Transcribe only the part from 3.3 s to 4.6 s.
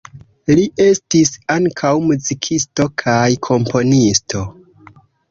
komponisto.